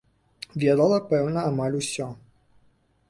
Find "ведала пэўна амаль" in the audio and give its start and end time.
0.63-1.79